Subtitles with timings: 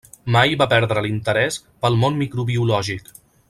[0.35, 3.17] Mai va perdre l'interès pel món microbiològic.